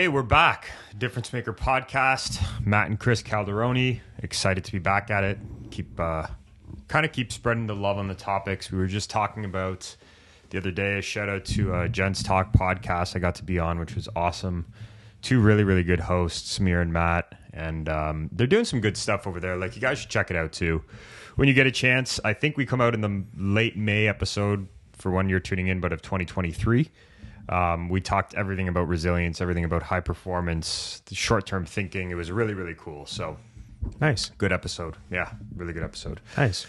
[0.00, 0.70] Okay, we're back.
[0.96, 2.42] Difference Maker podcast.
[2.64, 4.00] Matt and Chris Calderoni.
[4.22, 5.38] Excited to be back at it.
[5.70, 6.26] Keep uh,
[6.88, 8.72] kind of keep spreading the love on the topics.
[8.72, 9.94] We were just talking about
[10.48, 10.96] the other day.
[10.96, 14.08] A shout out to uh, Gents Talk podcast I got to be on, which was
[14.16, 14.72] awesome.
[15.20, 19.26] Two really really good hosts, Samir and Matt, and um, they're doing some good stuff
[19.26, 19.58] over there.
[19.58, 20.82] Like you guys should check it out too
[21.36, 22.18] when you get a chance.
[22.24, 25.78] I think we come out in the late May episode for one year tuning in,
[25.78, 26.88] but of 2023.
[27.50, 32.10] Um, we talked everything about resilience, everything about high performance, short term thinking.
[32.10, 33.06] It was really, really cool.
[33.06, 33.36] So,
[34.00, 34.30] Nice.
[34.38, 34.96] good episode.
[35.10, 36.20] Yeah, really good episode.
[36.36, 36.66] Nice.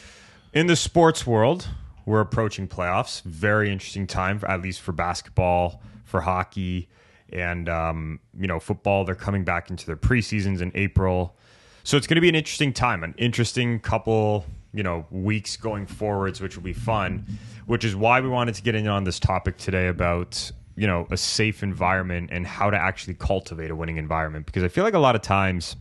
[0.53, 1.69] In the sports world,
[2.05, 3.21] we're approaching playoffs.
[3.21, 6.89] Very interesting time, for, at least for basketball, for hockey,
[7.31, 9.05] and um, you know football.
[9.05, 11.35] They're coming back into their preseasons in April,
[11.83, 15.85] so it's going to be an interesting time, an interesting couple you know weeks going
[15.85, 17.25] forwards, which will be fun.
[17.67, 21.07] Which is why we wanted to get in on this topic today about you know
[21.11, 24.95] a safe environment and how to actually cultivate a winning environment because I feel like
[24.95, 25.75] a lot of times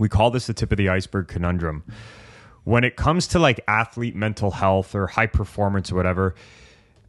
[0.00, 1.84] we call this the tip of the iceberg conundrum
[2.64, 6.34] when it comes to like athlete mental health or high performance or whatever,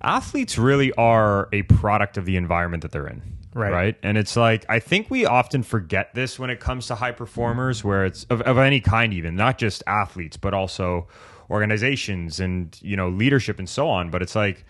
[0.02, 3.22] athletes really are a product of the environment that they're in.
[3.54, 3.72] Right.
[3.72, 3.98] Right.
[4.04, 7.86] And it's like, I think we often forget this when it comes to high performers,
[7.86, 11.08] where it's of, of any kind, even not just athletes, but also
[11.50, 14.10] organizations and, you know, leadership and so on.
[14.10, 14.66] But it's like,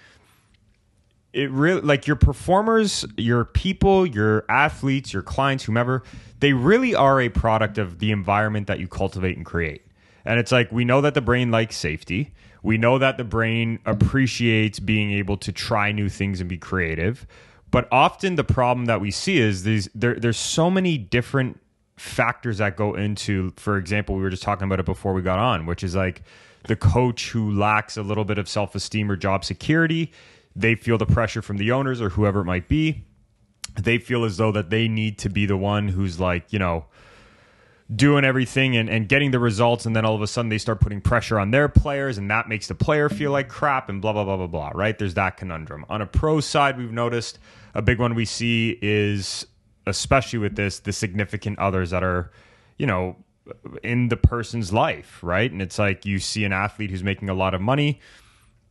[1.35, 6.01] it really like your performers, your people, your athletes, your clients, whomever,
[6.39, 9.85] they really are a product of the environment that you cultivate and create.
[10.23, 12.33] And it's like we know that the brain likes safety.
[12.63, 17.27] We know that the brain appreciates being able to try new things and be creative.
[17.69, 21.59] But often the problem that we see is these there, there's so many different
[21.97, 25.39] factors that go into, for example, we were just talking about it before we got
[25.39, 26.23] on, which is like
[26.63, 30.13] the coach who lacks a little bit of self esteem or job security.
[30.55, 33.05] They feel the pressure from the owners or whoever it might be.
[33.79, 36.85] They feel as though that they need to be the one who's like, you know,
[37.93, 40.79] doing everything and, and getting the results and then all of a sudden they start
[40.79, 44.11] putting pressure on their players and that makes the player feel like crap and blah
[44.11, 44.97] blah blah blah blah right?
[44.97, 45.85] There's that conundrum.
[45.87, 47.37] On a pro side we've noticed
[47.75, 49.45] a big one we see is
[49.85, 52.31] especially with this the significant others that are
[52.79, 53.17] you know
[53.83, 55.51] in the person's life right?
[55.51, 57.99] And it's like you see an athlete who's making a lot of money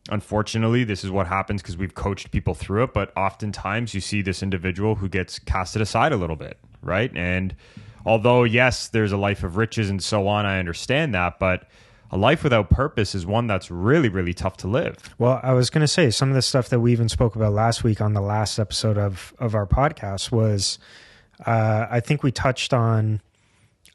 [0.09, 4.21] unfortunately this is what happens because we've coached people through it but oftentimes you see
[4.21, 7.11] this individual who gets casted aside a little bit right?
[7.15, 7.55] And
[8.05, 11.67] although yes there's a life of riches and so on i understand that but
[12.11, 14.95] a life without purpose is one that's really really tough to live.
[15.17, 17.53] Well, I was going to say some of the stuff that we even spoke about
[17.53, 20.79] last week on the last episode of of our podcast was,
[21.45, 23.21] uh, I think we touched on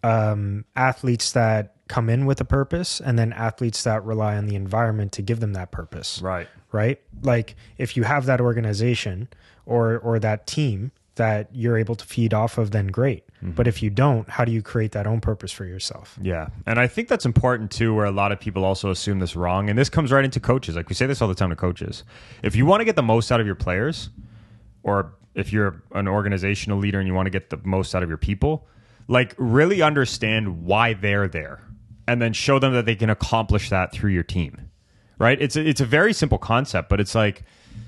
[0.03, 4.55] um, athletes that come in with a purpose, and then athletes that rely on the
[4.55, 6.23] environment to give them that purpose.
[6.23, 7.01] right Right?
[7.23, 9.28] Like if you have that organization
[9.67, 13.27] or or that team that you're able to feed off of, then great.
[13.27, 13.50] Mm-hmm.
[13.50, 16.17] But if you don't, how do you create that own purpose for yourself?
[16.23, 16.49] Yeah.
[16.65, 19.69] And I think that's important too, where a lot of people also assume this wrong.
[19.69, 20.77] And this comes right into coaches.
[20.77, 22.05] Like we say this all the time to coaches.
[22.43, 24.11] If you want to get the most out of your players,
[24.83, 28.09] or if you're an organizational leader and you want to get the most out of
[28.09, 28.67] your people,
[29.09, 31.61] like really understand why they're there
[32.06, 34.71] and then show them that they can accomplish that through your team.
[35.19, 35.41] Right?
[35.41, 37.44] It's a, it's a very simple concept, but it's like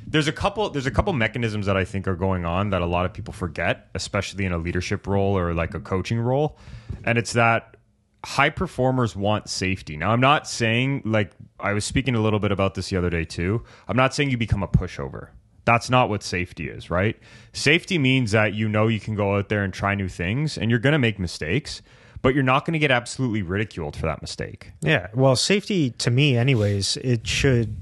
[0.07, 2.87] there's a couple there's a couple mechanisms that I think are going on that a
[2.87, 6.59] lot of people forget, especially in a leadership role or like a coaching role.
[7.05, 7.77] And it's that
[8.25, 9.97] high performers want safety.
[9.97, 13.11] Now, I'm not saying like I was speaking a little bit about this the other
[13.11, 13.65] day too.
[13.89, 15.29] I'm not saying you become a pushover.
[15.65, 17.17] That's not what safety is, right?
[17.53, 20.71] Safety means that you know you can go out there and try new things and
[20.71, 21.83] you're going to make mistakes,
[22.23, 24.73] but you're not going to get absolutely ridiculed for that mistake.
[24.81, 25.09] Yeah.
[25.13, 27.77] Well, safety to me, anyways, it should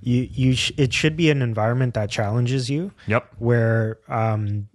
[0.00, 2.92] you you sh- it should be an environment that challenges you.
[3.06, 3.28] Yep.
[3.38, 4.68] Where um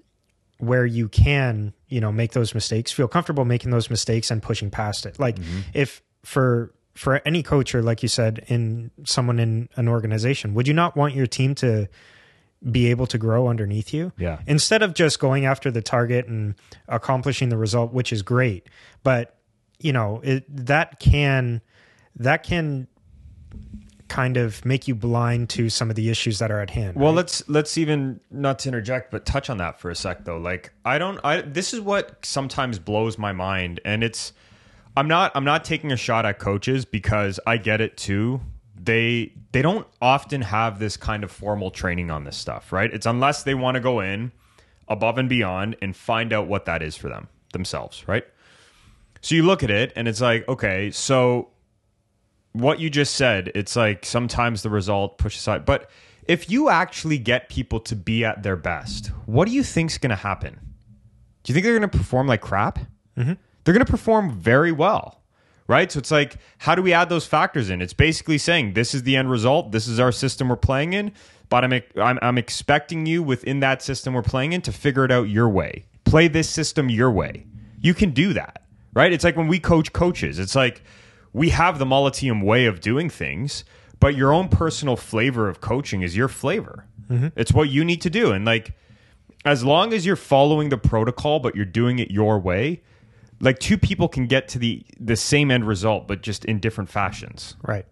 [0.60, 4.70] where you can you know make those mistakes, feel comfortable making those mistakes and pushing
[4.70, 5.20] past it.
[5.20, 5.38] Like
[5.74, 10.68] if for for any coach or like you said in someone in an organization, would
[10.68, 11.88] you not want your team to
[12.72, 14.12] be able to grow underneath you?
[14.18, 14.40] Yeah.
[14.48, 16.56] Instead of just going after the target and
[16.88, 18.68] accomplishing the result, which is great,
[19.04, 19.36] but
[19.80, 21.62] you know it, that can
[22.16, 22.88] that can
[24.08, 26.96] kind of make you blind to some of the issues that are at hand.
[26.96, 27.18] Well, right?
[27.18, 30.38] let's let's even not to interject, but touch on that for a sec though.
[30.38, 34.34] Like I don't I this is what sometimes blows my mind and it's
[34.96, 38.42] I'm not I'm not taking a shot at coaches because I get it too.
[38.88, 42.92] They they don't often have this kind of formal training on this stuff, right?
[42.92, 44.32] It's unless they want to go in
[44.88, 48.24] above and beyond and find out what that is for them themselves, right?
[49.22, 51.50] So you look at it and it's like, okay, so
[52.54, 55.66] what you just said, it's like sometimes the result pushes aside.
[55.66, 55.90] But
[56.26, 60.12] if you actually get people to be at their best, what do you think's going
[60.12, 60.54] to happen?
[61.44, 62.80] Do you think they're going to perform like crap?
[63.18, 63.34] Mm-hmm.
[63.64, 65.22] They're going to perform very well,
[65.68, 65.92] right?
[65.92, 67.82] So it's like, how do we add those factors in?
[67.82, 69.72] It's basically saying this is the end result.
[69.72, 71.12] This is our system we're playing in,
[71.50, 75.12] but I'm I'm, I'm expecting you within that system we're playing in to figure it
[75.12, 75.86] out your way.
[76.06, 77.46] Play this system your way.
[77.80, 79.12] You can do that, right?
[79.12, 80.40] It's like when we coach coaches.
[80.40, 80.82] It's like
[81.34, 83.64] we have the Molliteum way of doing things,
[84.00, 86.86] but your own personal flavor of coaching is your flavor.
[87.10, 87.28] Mm-hmm.
[87.36, 88.32] It's what you need to do.
[88.32, 88.74] And like,
[89.46, 92.82] as long as you're following the protocol, but you're doing it your way,
[93.40, 96.90] like two people can get to the the same end result, but just in different
[96.90, 97.86] fashions, right.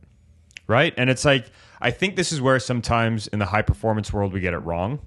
[0.67, 0.93] right?
[0.97, 1.45] And it's like
[1.81, 4.99] I think this is where sometimes in the high performance world we get it wrong,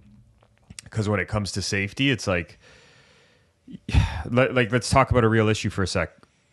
[0.85, 2.59] because when it comes to safety, it's like,
[4.31, 6.11] let- like let's talk about a real issue for a sec.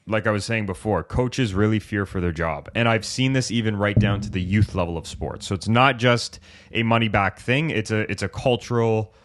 [0.08, 3.50] Like I was saying before, coaches really fear for their job, and I've seen this
[3.50, 5.48] even right down to the youth level of sports.
[5.48, 6.40] So it's not just
[6.72, 9.16] a money back thing; it's a it's a cultural,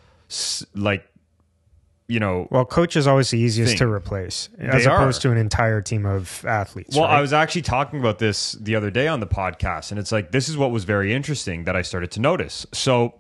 [0.74, 1.06] like,
[2.10, 3.78] you know, Well, coach is always the easiest Thing.
[3.78, 5.28] to replace, as They opposed are.
[5.28, 6.96] to an entire team of athletes.
[6.96, 7.18] Well, right?
[7.18, 10.32] I was actually talking about this the other day on the podcast, and it's like
[10.32, 12.66] this is what was very interesting that I started to notice.
[12.72, 13.14] So,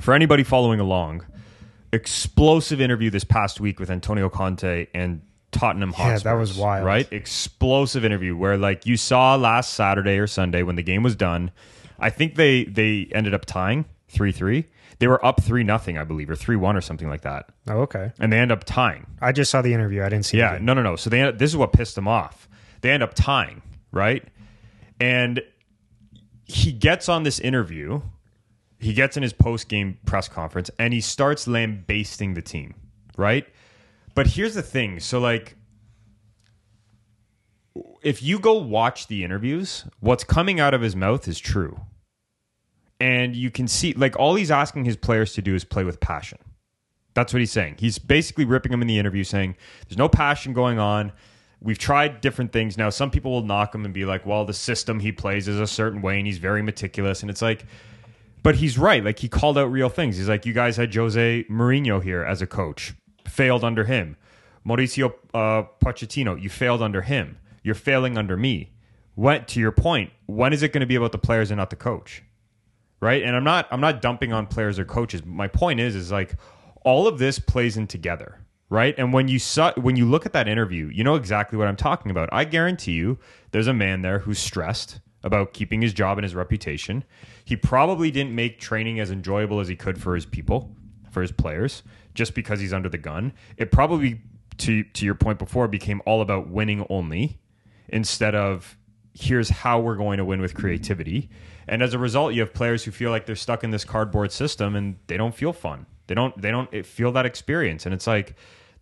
[0.00, 1.26] for anybody following along,
[1.92, 5.22] explosive interview this past week with Antonio Conte and
[5.52, 6.28] Tottenham Hotspur.
[6.28, 6.86] Yeah, that was wild.
[6.86, 7.12] right?
[7.12, 11.50] Explosive interview where, like, you saw last Saturday or Sunday when the game was done.
[11.98, 14.66] I think they they ended up tying three three.
[15.00, 17.80] They were up three nothing, I believe, or three one or something like that, oh,
[17.80, 18.12] okay.
[18.20, 19.06] and they end up tying.
[19.20, 20.02] I just saw the interview.
[20.02, 20.38] I didn't see.
[20.38, 20.94] Yeah, no, no, no.
[20.94, 22.48] So they this is what pissed them off.
[22.82, 23.62] They end up tying,
[23.92, 24.22] right?
[25.00, 25.42] And
[26.44, 28.02] he gets on this interview.
[28.78, 32.74] He gets in his post game press conference and he starts lambasting the team,
[33.16, 33.46] right?
[34.14, 35.00] But here's the thing.
[35.00, 35.56] So like
[38.02, 41.80] if you go watch the interviews, what's coming out of his mouth is true.
[43.00, 46.00] And you can see like all he's asking his players to do is play with
[46.00, 46.38] passion.
[47.14, 47.76] That's what he's saying.
[47.78, 49.56] He's basically ripping him in the interview, saying
[49.88, 51.12] there's no passion going on.
[51.60, 52.78] We've tried different things.
[52.78, 55.58] Now, some people will knock him and be like, well, the system he plays is
[55.58, 57.20] a certain way and he's very meticulous.
[57.20, 57.66] And it's like,
[58.42, 59.04] but he's right.
[59.04, 60.16] Like, he called out real things.
[60.16, 62.94] He's like, you guys had Jose Mourinho here as a coach,
[63.26, 64.16] failed under him.
[64.66, 67.38] Mauricio uh, Pochettino, you failed under him.
[67.62, 68.70] You're failing under me.
[69.14, 71.68] What, to your point, when is it going to be about the players and not
[71.68, 72.22] the coach?
[73.00, 73.22] Right?
[73.22, 75.24] And i'm not i'm not dumping on players or coaches.
[75.24, 76.36] My point is is like
[76.84, 78.94] all of this plays in together right?
[78.98, 81.76] And when you saw when you look at that interview you know exactly what i'm
[81.76, 82.28] talking about.
[82.32, 83.18] I guarantee you
[83.50, 87.04] there's a man there who's stressed about keeping his job and his reputation.
[87.44, 90.74] He probably didn't make training as enjoyable as he could for his people
[91.10, 91.82] for his players
[92.14, 93.32] just because he's under the gun.
[93.56, 94.20] It probably
[94.58, 97.38] to to your point before became all about winning only
[97.88, 98.76] instead of
[99.14, 101.30] here's how we're going to win with creativity.
[101.68, 104.32] And as a result, you have players who feel like they're stuck in this cardboard
[104.32, 105.86] system and they don't feel fun.
[106.06, 107.86] They don't they don't feel that experience.
[107.86, 108.34] And it's like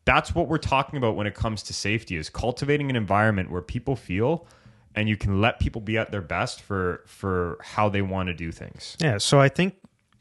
[0.05, 3.61] that's what we're talking about when it comes to safety is cultivating an environment where
[3.61, 4.47] people feel
[4.95, 8.35] and you can let people be at their best for for how they want to
[8.35, 8.97] do things.
[9.01, 9.75] Yeah, so I think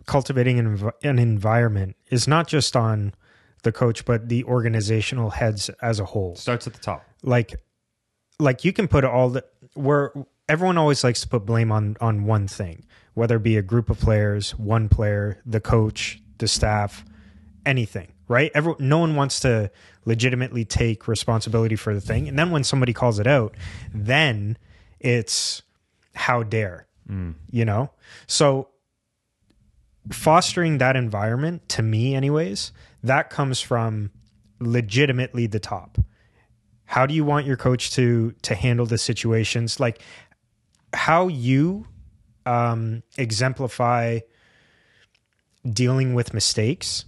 [0.06, 3.14] cultivating an, env- an environment is not just on
[3.64, 6.36] the coach, but the organizational heads as a whole.
[6.36, 7.06] Starts at the top.
[7.24, 7.56] Like,
[8.40, 9.44] like you can put all the
[9.74, 10.12] where
[10.50, 13.90] everyone always likes to put blame on on one thing, whether it be a group
[13.90, 17.06] of players, one player, the coach, the staff,
[17.66, 18.12] anything.
[18.30, 18.52] Right?
[18.54, 19.72] Every, no one wants to
[20.04, 23.56] legitimately take responsibility for the thing, and then when somebody calls it out,
[23.94, 24.58] then
[25.00, 25.62] it's
[26.18, 27.34] how dare mm.
[27.52, 27.92] you know
[28.26, 28.70] so
[30.12, 32.72] fostering that environment to me anyways
[33.04, 34.12] that comes from
[34.60, 35.98] legitimately the top
[36.88, 39.79] how do you want your coach to to handle the situations?
[39.79, 40.01] Like
[40.94, 41.88] how you
[42.46, 44.20] um exemplify
[45.72, 47.06] dealing with mistakes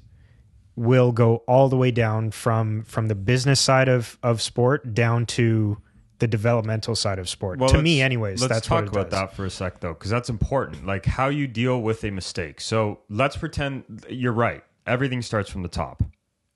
[0.76, 5.26] will go all the way down from from the business side of of sport down
[5.26, 5.78] to
[6.20, 7.60] the developmental side of sport.
[7.70, 9.20] To me anyways let's that's talk about does.
[9.20, 10.86] that for a sec though because that's important.
[10.86, 12.62] Like how you deal with a mistake.
[12.62, 14.64] So let's pretend you're right.
[14.86, 16.04] Everything starts from the top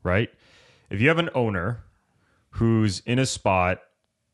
[0.03, 0.29] right?
[0.89, 1.83] If you have an owner
[2.53, 3.79] who's in a spot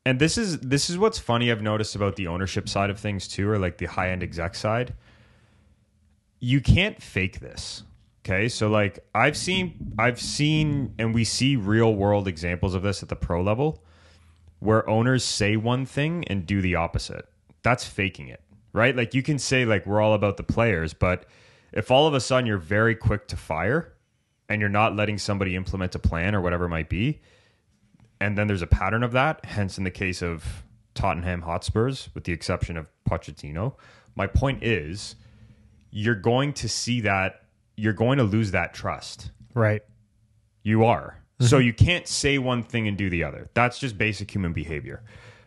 [0.04, 3.28] and this is this is what's funny I've noticed about the ownership side of things
[3.28, 4.94] too, or like the high end exec side.
[6.38, 7.82] You can't fake this.
[8.24, 13.02] Okay, so like I've seen I've seen and we see real world examples of this
[13.02, 13.82] at the pro level
[14.58, 17.26] where owners say one thing and do the opposite.
[17.62, 18.94] That's faking it, right?
[18.96, 21.26] Like you can say like we're all about the players, but
[21.72, 23.92] if all of a sudden you're very quick to fire
[24.48, 27.20] and you're not letting somebody implement a plan or whatever it might be,
[28.20, 32.24] and then there's a pattern of that, hence in the case of Tottenham Hotspurs, with
[32.24, 33.74] the exception of Pochettino,
[34.14, 35.16] my point is
[35.90, 37.46] you're going to see that
[37.76, 39.30] you're going to lose that trust.
[39.54, 39.82] Right.
[40.62, 41.18] You are.
[41.40, 41.46] Mm-hmm.
[41.46, 43.48] So you can't say one thing and do the other.
[43.54, 45.02] That's just basic human behavior.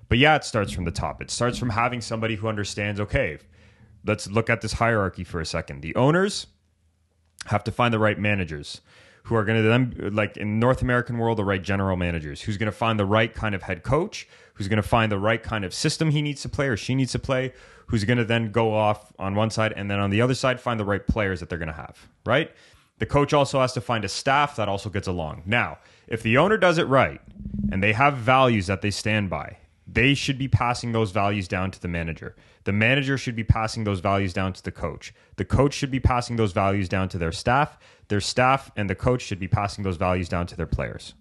[0.10, 1.22] But yeah, it starts from the top.
[1.22, 3.38] It starts from having somebody who understands, okay,
[4.06, 5.82] let's look at this hierarchy for a second.
[5.82, 6.48] The owners
[7.46, 8.82] have to find the right managers
[9.24, 12.58] who are going to then like in North American world the right general managers who's
[12.58, 15.42] going to find the right kind of head coach who's going to find the right
[15.42, 17.54] kind of system he needs to play or she needs to play
[17.88, 20.60] who's going to then go off on one side and then on the other side
[20.60, 22.52] find the right players that they're going to have right
[23.00, 25.78] the coach also has to find a staff that also gets along now
[26.08, 27.22] if the owner does it right
[27.72, 31.72] and they have values that they stand by they should be passing those values down
[31.72, 32.36] to the manager.
[32.64, 35.14] The manager should be passing those values down to the coach.
[35.36, 37.78] The coach should be passing those values down to their staff.
[38.08, 41.14] Their staff and the coach should be passing those values down to their players.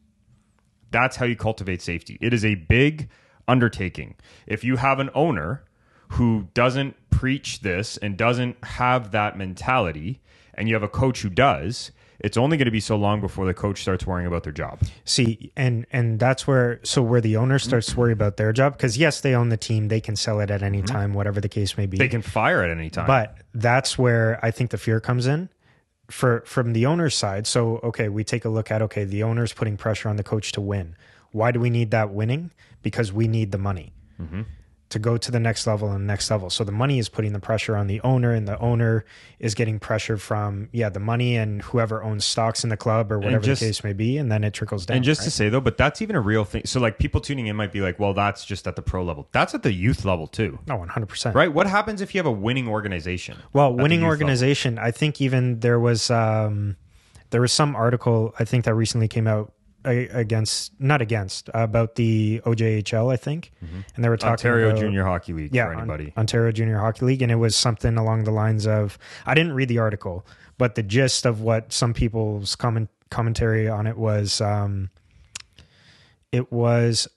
[0.91, 2.19] That's how you cultivate safety.
[2.21, 3.09] It is a big
[3.49, 4.17] undertaking.
[4.47, 5.65] If you have an owner
[6.09, 10.21] who doesn't preach this and doesn't have that mentality,
[10.55, 13.47] and you have a coach who does, it's only going to be so long before
[13.47, 14.81] the coach starts worrying about their job.
[15.05, 18.77] See, and and that's where so where the owner starts to worry about their job
[18.77, 20.95] because yes, they own the team, they can sell it at any mm-hmm.
[20.95, 21.99] time, whatever the case may be.
[21.99, 23.07] They can fire at any time.
[23.07, 25.49] But that's where I think the fear comes in
[26.13, 27.47] for from the owner's side.
[27.47, 30.53] So okay, we take a look at okay, the owner's putting pressure on the coach
[30.53, 30.97] to win.
[31.33, 32.51] Why do we need that winning?
[32.83, 33.93] Because we need the money
[34.23, 34.43] mm-hmm.
[34.93, 36.49] To go to the next level and the next level.
[36.51, 39.05] So the money is putting the pressure on the owner, and the owner
[39.39, 43.19] is getting pressure from yeah the money and whoever owns stocks in the club or
[43.19, 44.97] whatever just- the case may be, and then it trickles down.
[44.97, 46.63] And just to say though, but that's even a real thing.
[46.67, 49.29] So like people tuning in might be like, well, that's just at the pro level.
[49.33, 50.59] That's at the youth level too.
[50.67, 51.35] no, one hundred percent.
[51.35, 51.53] Right?
[51.53, 53.39] What happens if you have a winning organization?
[53.53, 54.09] Well, winning youth level?
[54.13, 54.79] organization.
[54.79, 56.77] I think even there was um,
[57.31, 59.53] there was some article I think that recently came out
[59.85, 64.47] against not against about the OJHL I think, and they were talking Mm-hmm.
[64.49, 66.07] Ontario about, Junior Hockey League yeah for anybody.
[66.17, 69.53] On- Ontario Junior Hockey League, and it was something along the lines of I didn't
[69.55, 70.25] read the article,
[70.59, 74.91] but the gist of what some people's comment commentary on it was um,
[76.31, 77.09] it was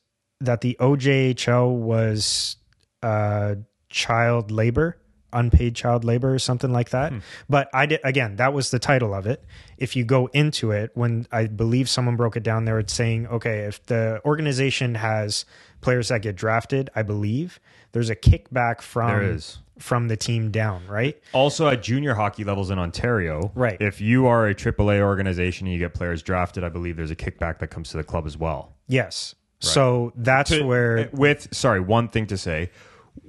[0.42, 2.58] that the OJHL was
[3.02, 3.56] uh,
[3.90, 4.98] child labor,
[5.36, 7.12] unpaid child labor, or something like that.
[7.12, 7.20] Hmm.
[7.50, 8.38] But I did again.
[8.38, 9.44] That was the title of it.
[9.78, 13.28] If you go into it, when I believe someone broke it down, there, it's saying,
[13.28, 15.46] okay, if the organization has
[15.82, 17.60] players that get drafted, I believe
[17.92, 19.40] there's a kickback from
[19.78, 21.22] from the team down, right?
[21.34, 23.76] Also at junior hockey levels in Ontario, Right.
[23.82, 27.16] If you are a AAA organization and you get players drafted, I believe there's a
[27.16, 28.74] kickback that comes to the club as well.
[28.88, 29.36] Yes.
[29.60, 32.70] So that's To- where eh, with sorry, one thing to say,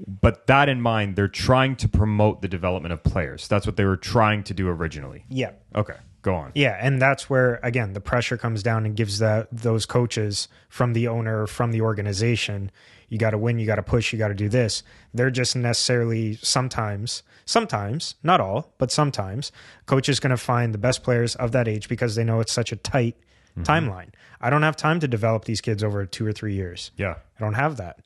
[0.07, 3.49] but that in mind, they're trying to promote the development of players.
[3.49, 5.25] That's what they were trying to do originally.
[5.29, 5.53] yeah.
[5.75, 6.53] Okay, go on.
[6.55, 10.93] Yeah, and that's where again the pressure comes down and gives that those coaches from
[10.93, 12.71] the owner from the organization.
[13.09, 13.59] You got to win.
[13.59, 14.13] You got to push.
[14.13, 14.83] You got to do this.
[15.15, 19.53] They're just necessarily sometimes, sometimes not all, but sometimes
[19.87, 22.73] coaches going to find the best players of that age because they know it's such
[22.73, 23.17] a tight
[23.57, 23.63] mm-hmm.
[23.63, 24.09] timeline.
[24.41, 26.91] I don't have time to develop these kids over two or three years.
[26.97, 27.15] Yeah.
[27.39, 28.01] I don't have that.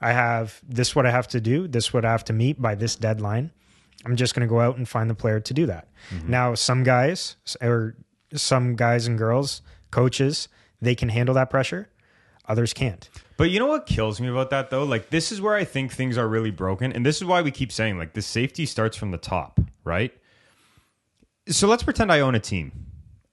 [0.00, 2.74] I have this what I have to do, this what I have to meet by
[2.74, 3.50] this deadline.
[4.04, 5.88] I'm just going to go out and find the player to do that.
[6.10, 6.30] Mm-hmm.
[6.30, 7.96] Now, some guys or
[8.34, 10.48] some guys and girls, coaches,
[10.80, 11.88] they can handle that pressure.
[12.48, 13.08] Others can't.
[13.36, 14.84] But you know what kills me about that though?
[14.84, 17.50] Like this is where I think things are really broken, and this is why we
[17.50, 20.12] keep saying like the safety starts from the top, right?
[21.48, 22.72] So let's pretend I own a team,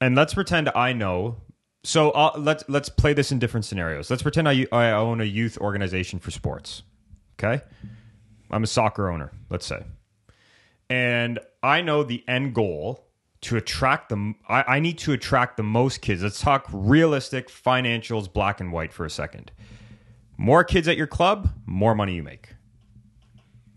[0.00, 1.36] and let's pretend I know.
[1.84, 4.10] So uh, let's let's play this in different scenarios.
[4.10, 6.82] Let's pretend I I own a youth organization for sports.
[7.38, 7.62] Okay,
[8.50, 9.30] I'm a soccer owner.
[9.50, 9.84] Let's say,
[10.88, 13.06] and I know the end goal
[13.42, 14.36] to attract them.
[14.48, 16.22] I, I need to attract the most kids.
[16.22, 19.52] Let's talk realistic financials, black and white for a second.
[20.38, 22.48] More kids at your club, more money you make.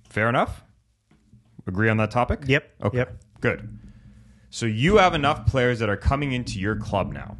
[0.09, 0.63] Fair enough?
[1.67, 2.43] Agree on that topic?
[2.45, 2.69] Yep.
[2.83, 2.97] Okay.
[2.99, 3.17] Yep.
[3.41, 3.79] Good.
[4.49, 7.35] So you have enough players that are coming into your club now.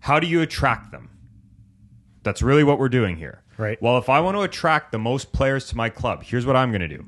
[0.00, 1.10] How do you attract them?
[2.22, 3.42] That's really what we're doing here.
[3.56, 3.80] Right.
[3.80, 6.70] Well, if I want to attract the most players to my club, here's what I'm
[6.70, 7.04] going to do.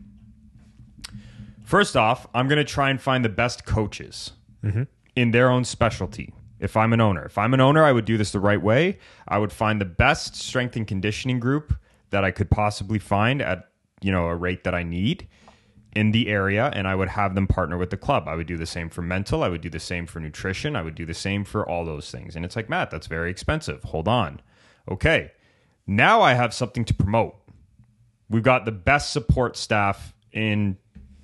[1.64, 4.32] First off, I'm going to try and find the best coaches
[4.62, 4.82] mm-hmm.
[5.16, 6.34] in their own specialty.
[6.60, 8.98] If I'm an owner, if I'm an owner, I would do this the right way.
[9.26, 11.74] I would find the best strength and conditioning group
[12.10, 13.68] that I could possibly find at
[14.00, 15.26] you know a rate that I need
[15.94, 18.26] in the area and I would have them partner with the club.
[18.26, 20.82] I would do the same for mental, I would do the same for nutrition, I
[20.82, 22.34] would do the same for all those things.
[22.34, 23.82] And it's like, "Matt, that's very expensive.
[23.84, 24.40] Hold on."
[24.90, 25.32] Okay.
[25.86, 27.34] Now I have something to promote.
[28.28, 30.78] We've got the best support staff in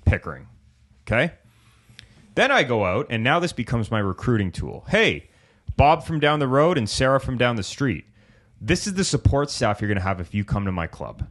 [0.05, 0.47] Pickering.
[1.05, 1.33] Okay?
[2.35, 4.85] Then I go out and now this becomes my recruiting tool.
[4.89, 5.29] Hey,
[5.75, 8.05] Bob from down the road and Sarah from down the street.
[8.61, 11.27] This is the support staff you're going to have if you come to my club.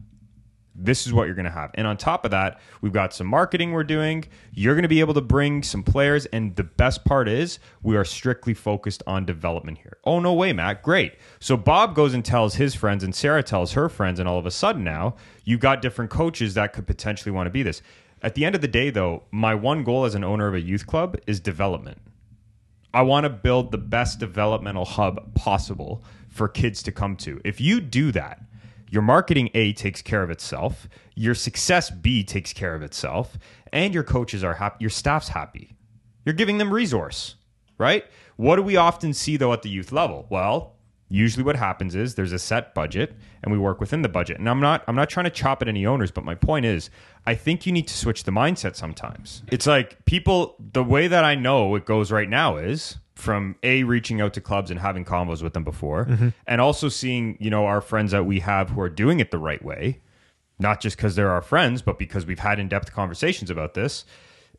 [0.81, 1.71] This is what you're going to have.
[1.73, 4.23] And on top of that, we've got some marketing we're doing.
[4.53, 6.25] You're going to be able to bring some players.
[6.27, 9.97] And the best part is, we are strictly focused on development here.
[10.05, 10.81] Oh, no way, Matt.
[10.81, 11.15] Great.
[11.39, 14.19] So Bob goes and tells his friends, and Sarah tells her friends.
[14.19, 17.51] And all of a sudden now, you've got different coaches that could potentially want to
[17.51, 17.81] be this.
[18.21, 20.61] At the end of the day, though, my one goal as an owner of a
[20.61, 21.97] youth club is development.
[22.93, 27.39] I want to build the best developmental hub possible for kids to come to.
[27.45, 28.41] If you do that,
[28.89, 33.37] your marketing A takes care of itself, your success B takes care of itself,
[33.71, 35.75] and your coaches are happy, your staff's happy.
[36.25, 37.35] You're giving them resource,
[37.77, 38.05] right?
[38.35, 40.25] What do we often see though at the youth level?
[40.29, 40.75] Well,
[41.09, 44.39] usually what happens is there's a set budget and we work within the budget.
[44.39, 46.89] And I'm not I'm not trying to chop at any owners, but my point is
[47.25, 49.43] I think you need to switch the mindset sometimes.
[49.51, 53.83] It's like people the way that I know it goes right now is from a
[53.83, 56.29] reaching out to clubs and having combos with them before mm-hmm.
[56.47, 59.37] and also seeing you know our friends that we have who are doing it the
[59.37, 59.99] right way
[60.59, 64.05] not just because they're our friends but because we've had in-depth conversations about this.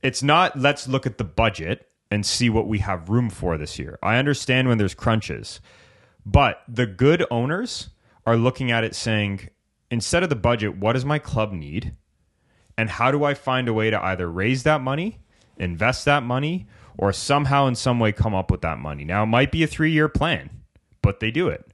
[0.02, 3.78] It's not let's look at the budget and see what we have room for this
[3.78, 3.98] year.
[4.02, 5.60] I understand when there's crunches
[6.26, 7.90] but the good owners
[8.26, 9.48] are looking at it saying
[9.90, 11.94] instead of the budget what does my club need?
[12.76, 15.18] And how do I find a way to either raise that money,
[15.58, 16.66] invest that money,
[17.00, 19.04] or somehow in some way come up with that money?
[19.04, 20.50] Now, it might be a three year plan,
[21.00, 21.72] but they do it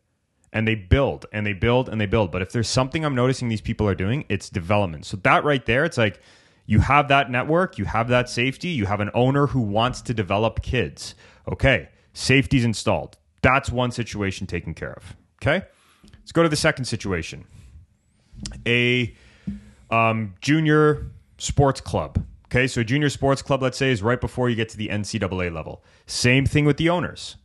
[0.52, 2.30] and they build and they build and they build.
[2.30, 5.04] But if there's something I'm noticing these people are doing, it's development.
[5.04, 6.20] So, that right there, it's like
[6.64, 10.14] you have that network, you have that safety, you have an owner who wants to
[10.14, 11.16] develop kids.
[11.50, 13.18] Okay, safety's installed.
[13.42, 15.16] That's one situation taken care of.
[15.42, 15.66] Okay,
[16.14, 17.44] let's go to the second situation.
[18.64, 19.12] A
[19.90, 22.24] um, junior sports club.
[22.56, 25.52] Okay, so junior sports club, let's say, is right before you get to the NCAA
[25.52, 25.84] level.
[26.06, 27.36] Same thing with the owners.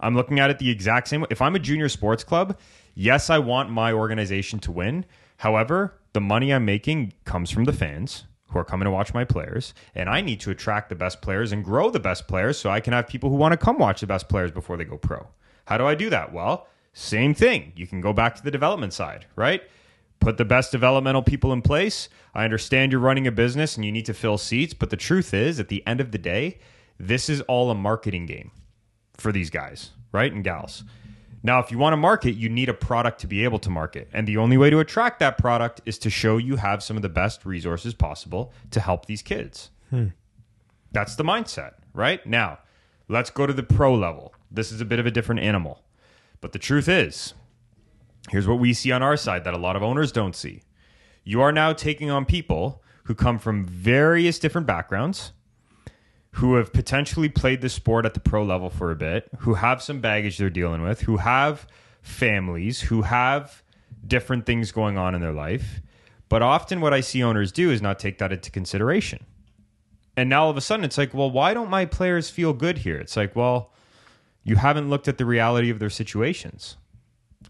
[0.00, 1.28] I'm looking at it the exact same way.
[1.30, 2.58] If I'm a junior sports club,
[2.92, 5.04] yes, I want my organization to win.
[5.36, 9.22] However, the money I'm making comes from the fans who are coming to watch my
[9.24, 12.68] players, and I need to attract the best players and grow the best players so
[12.68, 14.98] I can have people who want to come watch the best players before they go
[14.98, 15.28] pro.
[15.66, 16.32] How do I do that?
[16.32, 17.72] Well, same thing.
[17.76, 19.62] You can go back to the development side, right?
[20.20, 22.08] Put the best developmental people in place.
[22.34, 25.32] I understand you're running a business and you need to fill seats, but the truth
[25.32, 26.58] is, at the end of the day,
[26.98, 28.50] this is all a marketing game
[29.16, 30.32] for these guys, right?
[30.32, 30.84] And gals.
[31.42, 34.08] Now, if you want to market, you need a product to be able to market.
[34.12, 37.02] And the only way to attract that product is to show you have some of
[37.02, 39.70] the best resources possible to help these kids.
[39.90, 40.08] Hmm.
[40.90, 42.26] That's the mindset, right?
[42.26, 42.58] Now,
[43.08, 44.34] let's go to the pro level.
[44.50, 45.82] This is a bit of a different animal.
[46.40, 47.34] But the truth is,
[48.30, 50.62] here's what we see on our side that a lot of owners don't see.
[51.24, 55.32] You are now taking on people who come from various different backgrounds,
[56.32, 59.82] who have potentially played the sport at the pro level for a bit, who have
[59.82, 61.66] some baggage they're dealing with, who have
[62.02, 63.62] families, who have
[64.06, 65.80] different things going on in their life.
[66.28, 69.24] But often, what I see owners do is not take that into consideration.
[70.16, 72.78] And now all of a sudden, it's like, well, why don't my players feel good
[72.78, 72.98] here?
[72.98, 73.72] It's like, well,
[74.42, 76.76] you haven't looked at the reality of their situations.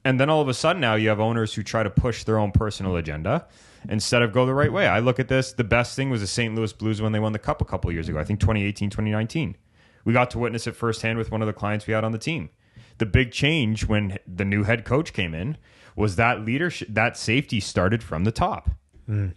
[0.05, 2.39] And then all of a sudden now you have owners who try to push their
[2.39, 3.47] own personal agenda
[3.89, 4.87] instead of go the right way.
[4.87, 6.55] I look at this, the best thing was the St.
[6.55, 8.19] Louis Blues when they won the cup a couple years ago.
[8.19, 9.57] I think 2018, 2019.
[10.05, 12.19] We got to witness it firsthand with one of the clients we had on the
[12.19, 12.51] team.
[12.99, 15.59] The big change when the new head coach came in
[15.97, 18.71] was that leadership, that safety started from the top.
[19.09, 19.35] Mm.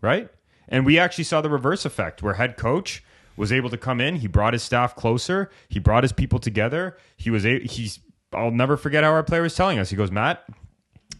[0.00, 0.28] Right?
[0.68, 3.02] And we actually saw the reverse effect where head coach
[3.36, 6.96] was able to come in, he brought his staff closer, he brought his people together.
[7.16, 7.98] He was a, he's
[8.34, 9.90] I'll never forget how our player was telling us.
[9.90, 10.44] He goes, "Matt,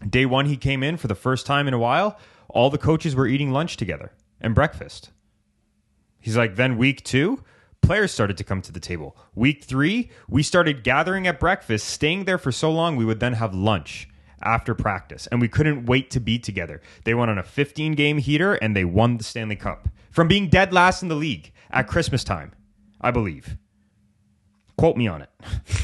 [0.09, 3.14] day 1 he came in for the first time in a while, all the coaches
[3.14, 5.11] were eating lunch together and breakfast."
[6.20, 7.42] He's like, "Then week 2,
[7.83, 9.16] players started to come to the table.
[9.35, 13.35] Week 3, we started gathering at breakfast, staying there for so long we would then
[13.35, 14.09] have lunch."
[14.42, 16.83] After practice, and we couldn't wait to be together.
[17.05, 20.48] They went on a 15 game heater and they won the Stanley Cup from being
[20.48, 22.53] dead last in the league at Christmas time,
[23.00, 23.57] I believe.
[24.77, 25.31] Quote me on it.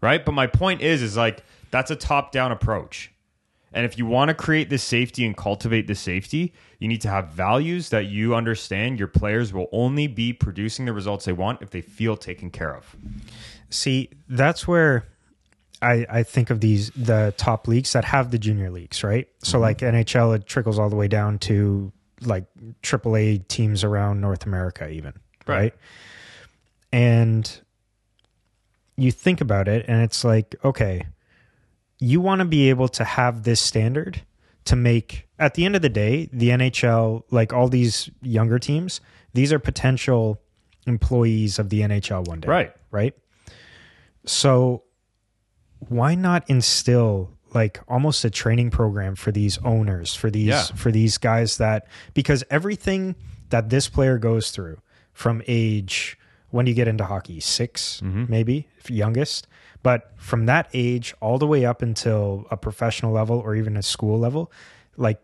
[0.00, 0.24] right?
[0.24, 3.12] But my point is, is like that's a top down approach.
[3.72, 7.08] And if you want to create this safety and cultivate this safety, you need to
[7.08, 11.62] have values that you understand your players will only be producing the results they want
[11.62, 12.96] if they feel taken care of.
[13.68, 15.06] See, that's where
[15.80, 19.28] I, I think of these the top leagues that have the junior leagues, right?
[19.42, 19.62] So mm-hmm.
[19.62, 22.46] like NHL, it trickles all the way down to like
[22.82, 25.14] AAA teams around North America, even
[25.46, 25.56] Right.
[25.56, 25.74] right?
[26.92, 27.60] And
[29.00, 31.06] you think about it, and it's like, okay,
[31.98, 34.22] you want to be able to have this standard
[34.64, 39.00] to make at the end of the day, the NHL, like all these younger teams,
[39.32, 40.40] these are potential
[40.86, 42.72] employees of the NHL one day Right.
[42.90, 43.14] right?
[44.26, 44.82] So
[45.88, 50.62] why not instill like almost a training program for these owners, for these Yeah.
[50.62, 53.16] for these guys that because everything
[53.48, 54.78] that this player goes through
[55.12, 56.16] from age
[56.50, 57.40] when do you get into hockey?
[57.40, 58.24] 6 mm-hmm.
[58.28, 59.46] maybe, if youngest.
[59.82, 63.82] But from that age all the way up until a professional level or even a
[63.82, 64.52] school level,
[64.96, 65.20] like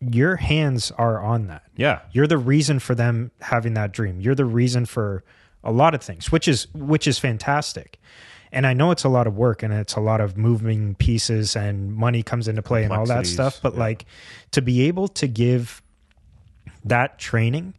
[0.00, 1.62] your hands are on that.
[1.76, 2.00] Yeah.
[2.12, 4.20] You're the reason for them having that dream.
[4.20, 5.24] You're the reason for
[5.64, 8.00] a lot of things, which is which is fantastic.
[8.50, 11.54] And I know it's a lot of work and it's a lot of moving pieces
[11.54, 13.80] and money comes into play and all that stuff, but yeah.
[13.80, 14.06] like
[14.52, 15.82] to be able to give
[16.84, 17.74] that training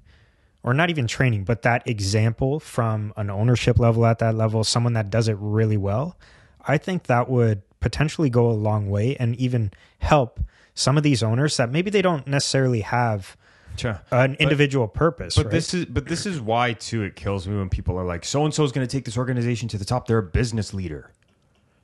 [0.64, 4.94] or not even training, but that example from an ownership level at that level, someone
[4.94, 6.18] that does it really well,
[6.66, 10.40] I think that would potentially go a long way and even help
[10.74, 13.38] some of these owners that maybe they don't necessarily have
[13.78, 14.02] Sure.
[14.12, 15.36] an individual purpose.
[15.36, 15.52] But right?
[15.52, 18.44] this is but this is why too it kills me when people are like, so
[18.44, 20.08] and so is going to take this organization to the top.
[20.08, 21.12] They're a business leader.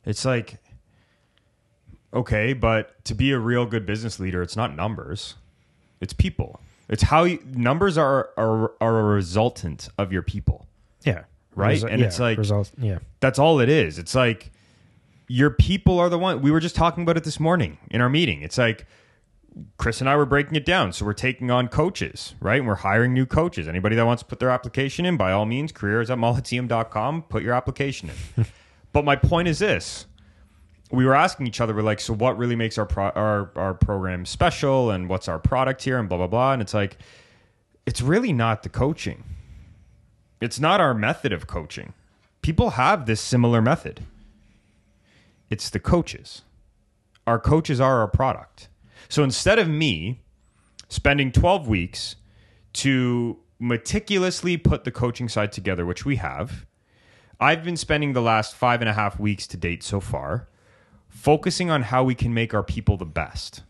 [0.05, 0.57] It's like,
[2.13, 5.35] okay, but to be a real good business leader, it's not numbers,
[6.01, 6.59] it's people.
[6.89, 10.67] It's how you, numbers are, are are a resultant of your people.
[11.03, 11.23] yeah,
[11.55, 11.77] Right?
[11.79, 12.71] Resu- And it's like- result.
[12.77, 13.97] Yeah, That's all it is.
[13.97, 14.51] It's like
[15.27, 16.41] your people are the one.
[16.41, 18.41] We were just talking about it this morning in our meeting.
[18.43, 18.85] It's like
[19.77, 20.93] Chris and I were breaking it down.
[20.93, 22.59] So we're taking on coaches, right?
[22.59, 23.67] And we're hiring new coaches.
[23.67, 27.41] Anybody that wants to put their application in, by all means, careers at molliteum.com, put
[27.41, 28.45] your application in.
[28.93, 30.05] but my point is this.
[30.91, 33.73] We were asking each other, we're like, so what really makes our, pro- our our
[33.73, 36.53] program special and what's our product here and blah blah blah.
[36.53, 36.97] And it's like,
[37.85, 39.23] it's really not the coaching.
[40.41, 41.93] It's not our method of coaching.
[42.41, 44.01] People have this similar method.
[45.49, 46.43] It's the coaches.
[47.25, 48.67] Our coaches are our product.
[49.09, 50.21] So instead of me
[50.89, 52.15] spending 12 weeks
[52.73, 56.65] to meticulously put the coaching side together, which we have,
[57.39, 60.47] I've been spending the last five and a half weeks to date so far
[61.15, 63.63] focusing on how we can make our people the best.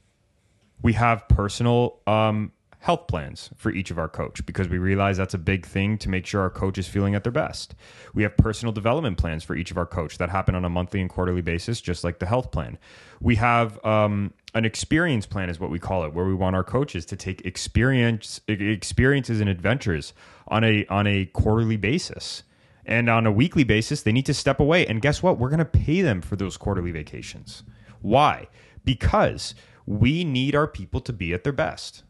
[0.82, 5.36] We have personal um, health plans for each of our coach because we realize that's
[5.36, 7.76] a big thing to make sure our coach is feeling at their best.
[8.16, 11.02] We have personal development plans for each of our coach that happen on a monthly
[11.02, 12.80] and quarterly basis, just like the health plan.
[13.22, 16.64] We have um, an experience plan, is what we call it, where we want our
[16.64, 20.14] coaches to take experience experiences and adventures
[20.48, 22.42] on a on a quarterly basis.
[22.86, 24.86] And on a weekly basis, they need to step away.
[24.86, 25.40] And guess what?
[25.40, 27.64] We're going to pay them for those quarterly vacations.
[28.02, 28.48] Why?
[28.84, 32.04] Because we need our people to be at their best.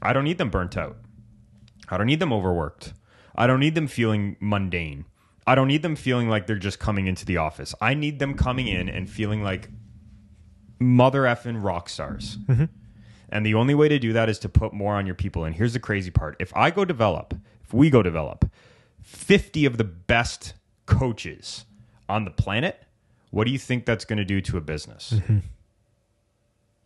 [0.00, 0.96] I don't need them burnt out.
[1.88, 2.92] I don't need them overworked.
[3.36, 5.04] I don't need them feeling mundane.
[5.46, 7.74] I don't need them feeling like they're just coming into the office.
[7.80, 9.70] I need them coming in and feeling like
[10.78, 12.38] mother effing rock stars.
[12.48, 12.64] Mm-hmm.
[13.28, 15.44] And the only way to do that is to put more on your people.
[15.44, 18.44] And here's the crazy part if I go develop, if we go develop
[19.02, 20.54] 50 of the best
[20.86, 21.64] coaches
[22.08, 22.82] on the planet,
[23.30, 25.14] what do you think that's going to do to a business?
[25.16, 25.38] Mm-hmm.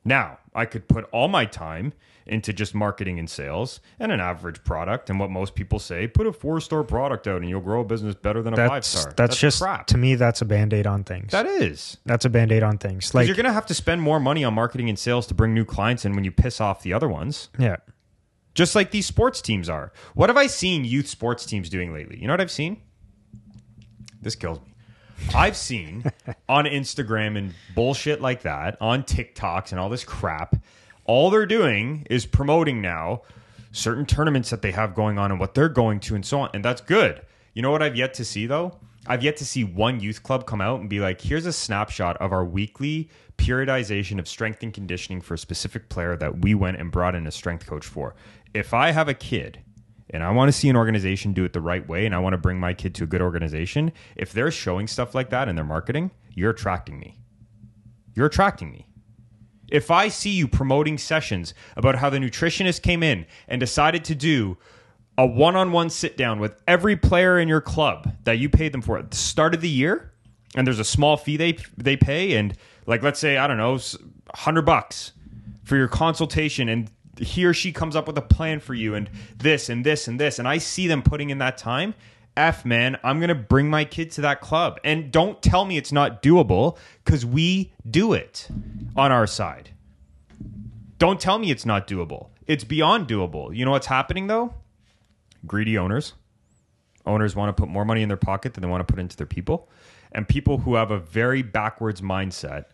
[0.04, 1.92] Now, I could put all my time
[2.26, 6.26] into just marketing and sales and an average product and what most people say put
[6.26, 9.12] a four star product out and you'll grow a business better than a five star.
[9.16, 9.86] that's, just crap.
[9.86, 11.30] to me that's a band-aid on things.
[11.30, 11.98] that is.
[12.04, 13.06] that's a band-aid on things.
[13.06, 15.34] Because Like you're going to have to spend more money on marketing and sales to
[15.34, 17.48] bring new clients in when you piss off the other ones.
[17.58, 17.76] yeah.
[18.56, 19.92] Just like these sports teams are.
[20.14, 22.18] What have I seen youth sports teams doing lately?
[22.18, 22.80] You know what I've seen?
[24.22, 24.72] This kills me.
[25.34, 26.04] I've seen
[26.48, 30.56] on Instagram and bullshit like that, on TikToks and all this crap,
[31.04, 33.22] all they're doing is promoting now
[33.72, 36.50] certain tournaments that they have going on and what they're going to and so on.
[36.54, 37.20] And that's good.
[37.52, 38.78] You know what I've yet to see though?
[39.06, 42.16] I've yet to see one youth club come out and be like, here's a snapshot
[42.16, 46.78] of our weekly periodization of strength and conditioning for a specific player that we went
[46.78, 48.14] and brought in a strength coach for.
[48.56, 49.58] If I have a kid
[50.08, 52.32] and I want to see an organization do it the right way and I want
[52.32, 55.56] to bring my kid to a good organization, if they're showing stuff like that in
[55.56, 57.20] their marketing, you're attracting me.
[58.14, 58.88] You're attracting me.
[59.70, 64.14] If I see you promoting sessions about how the nutritionist came in and decided to
[64.14, 64.56] do
[65.18, 68.96] a one-on-one sit down with every player in your club that you paid them for
[68.96, 70.12] at the start of the year,
[70.54, 73.78] and there's a small fee they they pay, and like let's say I don't know,
[74.34, 75.12] hundred bucks
[75.64, 79.10] for your consultation, and he or she comes up with a plan for you, and
[79.36, 81.94] this and this and this, and I see them putting in that time,
[82.36, 84.78] F, man, I'm to bring my kid to that club.
[84.84, 88.48] And don't tell me it's not doable because we do it
[88.94, 89.70] on our side.
[90.98, 92.28] Don't tell me it's not doable.
[92.46, 93.54] It's beyond doable.
[93.56, 94.54] You know what's happening though?
[95.46, 96.12] Greedy owners.
[97.06, 99.16] Owners want to put more money in their pocket than they want to put into
[99.16, 99.68] their people.
[100.12, 102.66] And people who have a very backwards mindset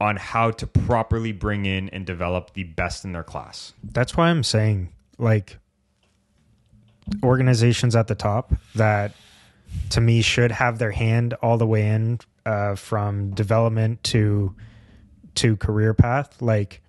[0.00, 3.74] on how to properly bring in and develop the best in their class.
[3.84, 5.58] That's why I'm saying, like,
[7.22, 9.12] organizations at the top that
[9.90, 14.54] to me should have their hand all the way in uh, from development to
[15.36, 16.80] to career path like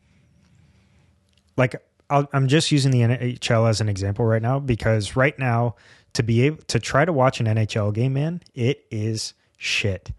[1.58, 1.76] like
[2.10, 5.76] i am just using the NHL as an example right now because right now
[6.13, 10.12] to be able to try to watch an NHL game man it is shit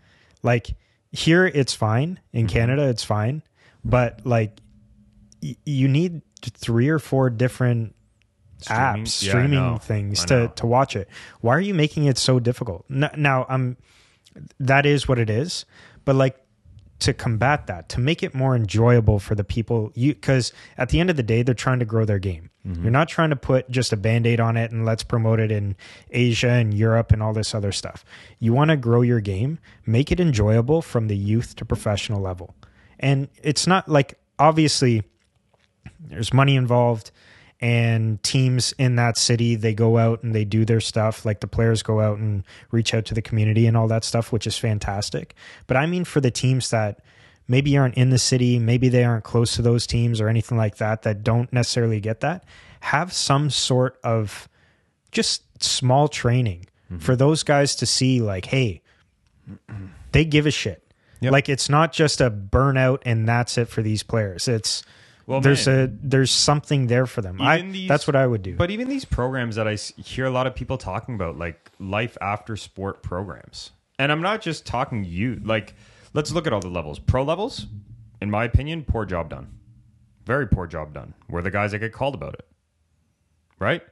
[0.43, 0.75] like
[1.13, 2.57] here it's fine in mm-hmm.
[2.57, 3.43] Canada it's fine
[3.85, 4.59] but like
[5.43, 7.95] y- you need three or four different
[8.63, 11.09] streaming, apps, streaming yeah, things to to watch it.
[11.41, 12.85] Why are you making it so difficult?
[12.89, 13.77] Now, I'm
[14.61, 15.65] that is what it is,
[16.05, 16.37] but like
[17.03, 21.01] to combat that, to make it more enjoyable for the people you cuz at the
[21.01, 22.51] end of the day they're trying to grow their game.
[22.67, 22.83] Mm-hmm.
[22.83, 25.77] You're not trying to put just a band-aid on it and let's promote it in
[26.11, 28.05] Asia and Europe and all this other stuff.
[28.39, 32.55] You want to grow your game, make it enjoyable from the youth to professional level.
[33.01, 35.03] And it's not like obviously
[35.99, 37.11] there's money involved
[37.63, 41.47] and teams in that city they go out and they do their stuff like the
[41.47, 44.59] players go out and reach out to the community and all that stuff which is
[44.59, 45.35] fantastic
[45.69, 47.01] but i mean for the teams that
[47.47, 50.77] maybe aren't in the city maybe they aren't close to those teams or anything like
[50.77, 52.45] that that don't necessarily get that
[52.81, 54.49] have some sort of
[55.13, 56.99] just small training mm-hmm.
[56.99, 58.83] for those guys to see like hey
[60.11, 61.31] they give a shit yep.
[61.31, 64.83] like it's not just a burnout and that's it for these players it's
[65.27, 67.41] well, there's man, a there's something there for them.
[67.41, 68.57] I, these, that's what I would do.
[68.57, 72.17] But even these programs that I hear a lot of people talking about, like life
[72.21, 75.41] after sport programs, and I'm not just talking you.
[75.45, 75.75] Like,
[76.13, 76.99] let's look at all the levels.
[76.99, 77.67] Pro levels,
[78.21, 79.59] in my opinion, poor job done.
[80.25, 81.15] Very poor job done.
[81.29, 82.47] We're the guys that get called about it,
[83.59, 83.83] right?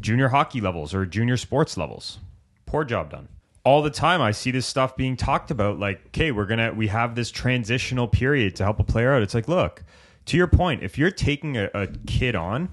[0.00, 2.18] Junior hockey levels or junior sports levels,
[2.66, 3.28] poor job done
[3.68, 6.86] all the time I see this stuff being talked about like, okay, we're to we
[6.86, 9.20] have this transitional period to help a player out.
[9.20, 9.84] It's like, look,
[10.28, 12.68] to your point, if you're taking a, a kid on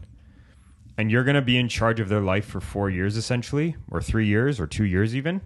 [0.97, 4.01] and you're going to be in charge of their life for four years, essentially, or
[4.01, 5.41] three years, or two years, even,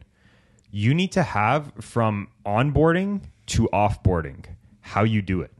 [0.71, 4.45] you need to have from onboarding to offboarding
[4.81, 5.51] how you do it.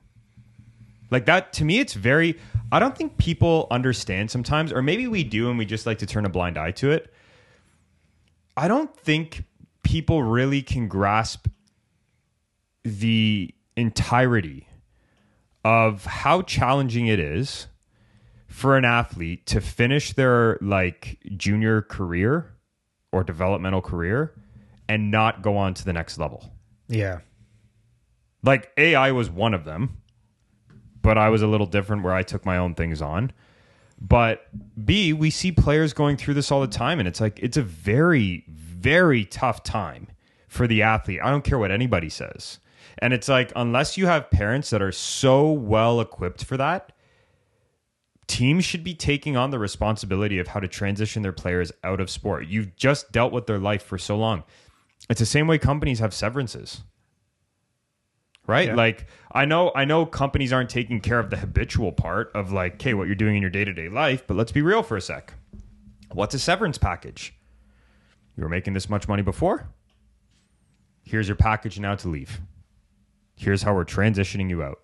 [1.12, 2.38] Like that, to me, it's very,
[2.72, 6.06] I don't think people understand sometimes, or maybe we do and we just like to
[6.06, 7.12] turn a blind eye to it.
[8.56, 9.44] I don't think
[9.84, 11.48] people really can grasp
[12.84, 14.69] the entirety
[15.70, 17.68] of how challenging it is
[18.48, 22.52] for an athlete to finish their like junior career
[23.12, 24.34] or developmental career
[24.88, 26.52] and not go on to the next level.
[26.88, 27.20] Yeah.
[28.42, 30.02] Like AI was one of them,
[31.04, 33.32] but I was a little different where I took my own things on.
[34.02, 34.48] But
[34.84, 37.62] B, we see players going through this all the time and it's like it's a
[37.62, 40.08] very very tough time
[40.48, 41.20] for the athlete.
[41.24, 42.58] I don't care what anybody says.
[43.02, 46.92] And it's like, unless you have parents that are so well equipped for that,
[48.28, 52.10] teams should be taking on the responsibility of how to transition their players out of
[52.10, 52.48] sport.
[52.48, 54.44] You've just dealt with their life for so long.
[55.10, 56.82] It's the same way companies have severances.
[58.46, 58.70] Right?
[58.70, 58.76] Yeah.
[58.76, 62.74] Like I know I know companies aren't taking care of the habitual part of like,
[62.76, 65.36] okay, what you're doing in your day-to-day life, but let's be real for a sec.
[66.14, 67.36] What's a severance package?
[68.36, 69.70] You were making this much money before?
[71.04, 72.42] Here's your package now to leave
[73.40, 74.80] here's how we're transitioning you out.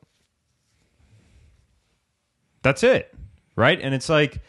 [2.63, 3.13] That's it.
[3.55, 3.79] Right?
[3.79, 4.41] And it's like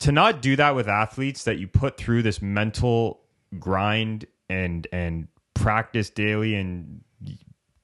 [0.00, 3.20] to not do that with athletes that you put through this mental
[3.58, 7.02] grind and and practice daily and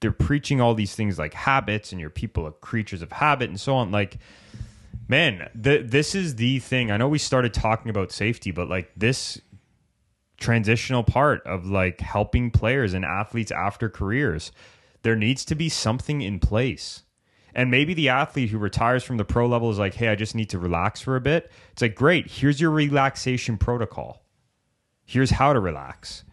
[0.01, 3.59] they're preaching all these things like habits and your people are creatures of habit and
[3.59, 4.17] so on like
[5.07, 8.91] man the, this is the thing i know we started talking about safety but like
[8.97, 9.39] this
[10.39, 14.51] transitional part of like helping players and athletes after careers
[15.01, 17.03] there needs to be something in place.
[17.53, 20.35] And maybe the athlete who retires from the pro level is like, hey, I just
[20.35, 21.51] need to relax for a bit.
[21.71, 24.23] It's like, great, here's your relaxation protocol.
[25.05, 26.23] Here's how to relax.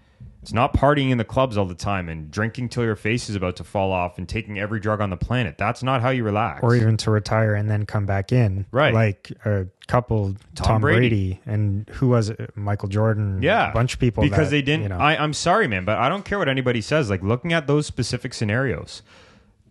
[0.47, 3.35] It's not partying in the clubs all the time and drinking till your face is
[3.35, 5.59] about to fall off and taking every drug on the planet.
[5.59, 6.63] That's not how you relax.
[6.63, 8.65] Or even to retire and then come back in.
[8.71, 8.95] Right.
[8.95, 11.01] Like a couple, Tom, Tom Brady.
[11.01, 11.41] Brady.
[11.47, 12.57] and who was it?
[12.57, 13.43] Michael Jordan.
[13.43, 13.73] Yeah.
[13.73, 14.23] A bunch of people.
[14.23, 14.85] Because that, they didn't.
[14.85, 14.99] You know.
[14.99, 17.11] I, I'm sorry, man, but I don't care what anybody says.
[17.11, 19.03] Like looking at those specific scenarios,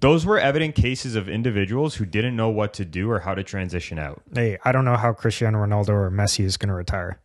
[0.02, 3.46] those were evident cases of individuals who didn't know what to do or how to
[3.46, 4.24] transition out.
[4.34, 7.22] Hey, I don't know how Cristiano Ronaldo or Messi is going to retire.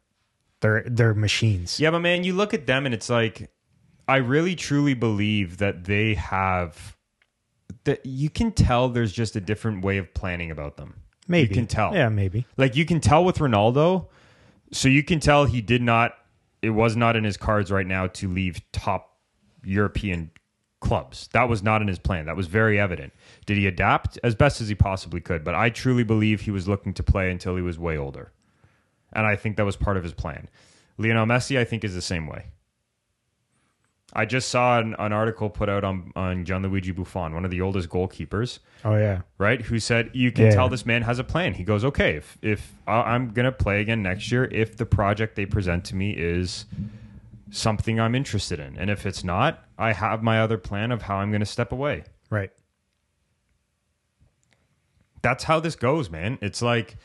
[0.60, 1.80] They're they're machines.
[1.80, 3.50] Yeah, but man, you look at them and it's like
[4.06, 6.96] I really truly believe that they have
[7.84, 10.94] that you can tell there's just a different way of planning about them.
[11.28, 11.94] Maybe You can tell.
[11.94, 12.46] Yeah, maybe.
[12.56, 14.08] Like you can tell with Ronaldo,
[14.72, 16.14] so you can tell he did not
[16.62, 19.16] it was not in his cards right now to leave top
[19.64, 20.30] European
[20.80, 21.28] clubs.
[21.32, 22.26] That was not in his plan.
[22.26, 23.12] That was very evident.
[23.46, 25.44] Did he adapt as best as he possibly could?
[25.44, 28.32] But I truly believe he was looking to play until he was way older.
[29.12, 30.48] And I think that was part of his plan.
[30.98, 32.46] Lionel Messi, I think, is the same way.
[34.12, 37.60] I just saw an, an article put out on, on Gianluigi Buffon, one of the
[37.60, 39.20] oldest goalkeepers, Oh yeah.
[39.38, 39.62] right?
[39.62, 40.50] Who said you can Yeah.
[40.54, 41.54] tell this man has a plan.
[41.54, 45.36] He goes, okay, if if I- I'm gonna play again next year, if the project
[45.36, 46.66] they present to me is
[47.52, 51.16] something I'm interested in, and if it's not, I have my other plan of how
[51.18, 52.02] I'm gonna step away.
[52.30, 52.50] Right.
[55.22, 56.38] That's how this goes, man.
[56.40, 56.96] It's like,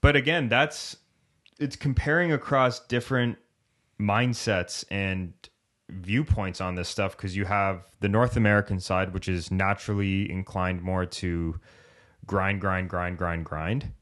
[0.00, 0.96] but again, that's
[1.58, 3.38] it's comparing across different
[4.00, 5.32] mindsets and
[5.88, 10.82] viewpoints on this stuff because you have the North American side, which is naturally inclined
[10.82, 11.58] more to
[12.26, 13.92] grind, grind, grind, grind, grind,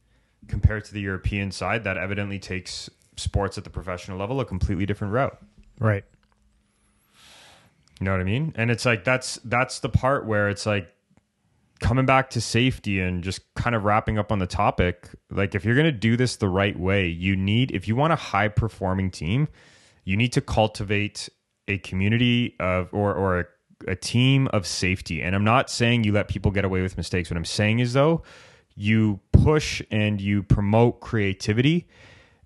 [0.49, 4.87] compared to the European side that evidently takes sports at the professional level a completely
[4.87, 5.37] different route.
[5.79, 6.05] Right.
[8.01, 8.53] You know what I mean?
[8.57, 10.92] And it's like that's that's the part where it's like
[11.83, 15.11] coming back to safety and just kind of wrapping up on the topic.
[15.31, 18.12] Like if you're going to do this the right way, you need if you want
[18.12, 19.49] a high performing team,
[20.05, 21.29] you need to cultivate
[21.68, 23.45] a community of or or a,
[23.88, 25.21] a team of safety.
[25.21, 27.31] And I'm not saying you let people get away with mistakes.
[27.31, 28.23] What I'm saying is though,
[28.75, 31.88] you push and you promote creativity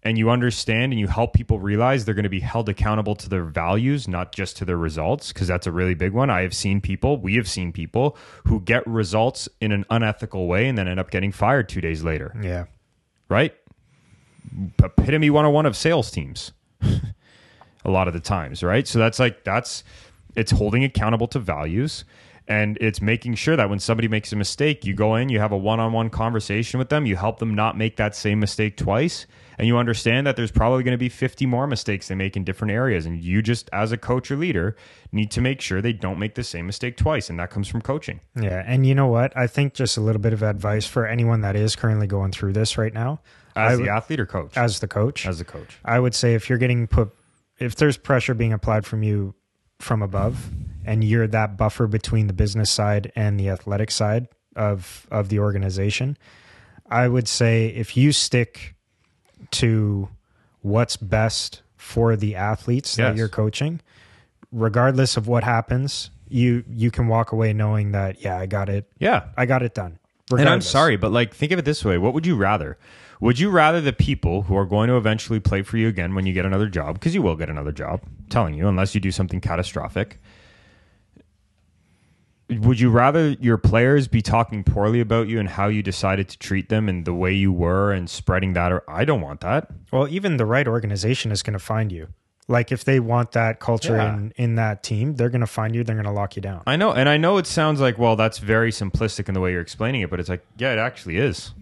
[0.07, 3.29] and you understand and you help people realize they're going to be held accountable to
[3.29, 6.31] their values, not just to their results, because that's a really big one.
[6.31, 8.17] I have seen people, we have seen people
[8.47, 12.05] who get results in an unethical way and then end up getting fired two days
[12.05, 12.67] later, Yeah.
[13.29, 13.53] right?
[14.83, 16.53] Epitome 101 of sales teams
[17.85, 18.87] a lot of the times, right?
[18.87, 19.83] So that's like, that's,
[20.37, 22.05] it's holding accountable to values
[22.49, 25.53] and it's making sure that when somebody makes a mistake, you go in, you have
[25.53, 28.77] a one on one conversation with them, you help them not make that same mistake
[28.77, 29.27] twice,
[29.59, 32.45] and you understand that there's probably going to be 50 more mistakes they make in
[32.45, 33.07] different areas.
[33.07, 34.77] And you just, as a coach or leader,
[35.13, 37.31] need to make sure they don't make the same mistake twice.
[37.31, 38.21] And that comes from coaching.
[38.41, 38.63] Yeah.
[38.67, 39.37] And you know what?
[39.37, 42.53] I think just a little bit of advice for anyone that is currently going through
[42.53, 43.21] this right now.
[43.57, 44.55] As the athlete or coach?
[44.57, 45.27] as the coach.
[45.27, 45.79] as the coach.
[45.85, 47.11] I would say if you're getting put,
[47.59, 49.35] if there's pressure being applied from you
[49.79, 50.51] from above,
[50.87, 55.39] and you're that buffer between the business side and the athletic side of of the
[55.41, 56.17] organization,
[56.89, 58.75] I would say if you stick
[59.51, 60.09] to
[60.63, 63.81] what's best for the athletes that you're coaching,
[64.51, 68.91] regardless of what happens, you you can walk away knowing that yeah, I got it,
[68.99, 69.25] Yeah.
[69.37, 69.99] I got it done.
[70.31, 71.99] And I'm sorry, but like think of it this way.
[71.99, 72.79] What would you rather?
[73.21, 76.27] Would you rather the people who are going to eventually play for you again when
[76.27, 79.01] you get another job, because you will get another job, I'm telling you, unless you
[79.01, 80.21] do something catastrophic.
[82.49, 86.39] Would you rather your players be talking poorly about you and how you decided to
[86.39, 88.71] treat them and the way you were and spreading that?
[88.71, 89.69] Or I don't want that.
[89.93, 92.09] Well, even the right organization is going to find you.
[92.49, 94.15] Like if they want that culture Yeah.
[94.15, 95.83] in in that team, they're going to find you.
[95.83, 96.63] They're going to lock you down.
[96.69, 99.51] I know, and I know it sounds like well, that's very simplistic in the way
[99.51, 101.53] you're explaining it, but it's like yeah, it actually is.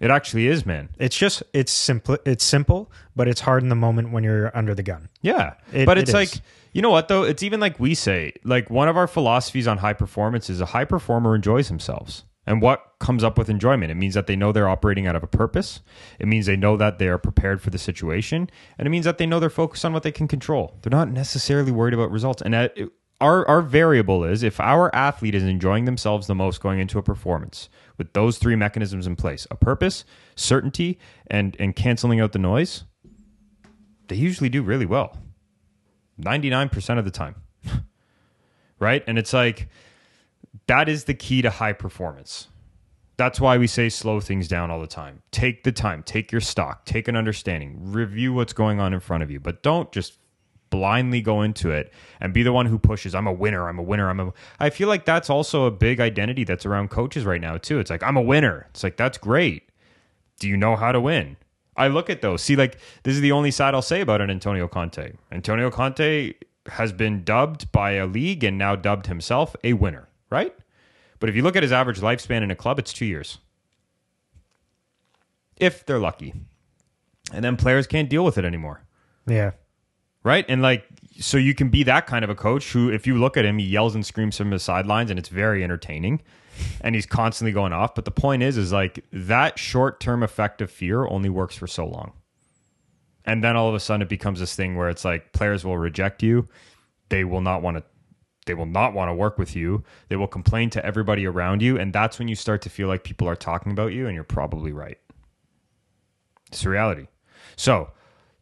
[0.00, 0.88] It actually is, man.
[0.98, 2.18] It's just it's simple.
[2.24, 5.08] It's simple, but it's hard in the moment when you're under the gun.
[5.22, 5.54] Yeah.
[5.72, 6.14] It- but it it's is.
[6.14, 6.30] like,
[6.72, 7.24] you know what, though?
[7.24, 10.66] It's even like we say, like one of our philosophies on high performance is a
[10.66, 12.24] high performer enjoys themselves.
[12.46, 13.90] And what comes up with enjoyment?
[13.90, 15.80] It means that they know they're operating out of a purpose.
[16.18, 18.48] It means they know that they are prepared for the situation.
[18.78, 20.78] And it means that they know they're focused on what they can control.
[20.80, 22.40] They're not necessarily worried about results.
[22.40, 22.74] And that,
[23.20, 27.02] our, our variable is if our athlete is enjoying themselves the most going into a
[27.02, 30.04] performance with those three mechanisms in place a purpose,
[30.36, 32.84] certainty, and, and canceling out the noise,
[34.06, 35.18] they usually do really well.
[36.20, 37.34] 99% of the time.
[38.78, 39.04] right?
[39.06, 39.68] And it's like
[40.66, 42.48] that is the key to high performance.
[43.16, 45.22] That's why we say slow things down all the time.
[45.32, 49.24] Take the time, take your stock, take an understanding, review what's going on in front
[49.24, 50.18] of you, but don't just
[50.70, 53.82] blindly go into it and be the one who pushes I'm a winner, I'm a
[53.82, 57.40] winner, I'm a I feel like that's also a big identity that's around coaches right
[57.40, 57.78] now too.
[57.78, 58.66] It's like I'm a winner.
[58.70, 59.70] It's like that's great.
[60.38, 61.36] Do you know how to win?
[61.76, 62.42] I look at those.
[62.42, 65.12] See, like this is the only side I'll say about an Antonio Conte.
[65.30, 66.34] Antonio Conte
[66.66, 70.54] has been dubbed by a league and now dubbed himself a winner, right?
[71.20, 73.38] But if you look at his average lifespan in a club, it's two years.
[75.56, 76.34] If they're lucky.
[77.32, 78.82] And then players can't deal with it anymore.
[79.26, 79.52] Yeah,
[80.24, 80.44] Right?
[80.48, 80.84] And like
[81.20, 83.58] so you can be that kind of a coach who if you look at him,
[83.58, 86.22] he yells and screams from the sidelines and it's very entertaining.
[86.80, 87.94] And he's constantly going off.
[87.94, 91.66] But the point is, is like that short term effect of fear only works for
[91.66, 92.12] so long.
[93.24, 95.78] And then all of a sudden it becomes this thing where it's like players will
[95.78, 96.48] reject you.
[97.10, 97.84] They will not want to
[98.46, 99.84] they will not want to work with you.
[100.08, 103.04] They will complain to everybody around you and that's when you start to feel like
[103.04, 104.98] people are talking about you and you're probably right.
[106.50, 107.08] It's reality.
[107.56, 107.90] So,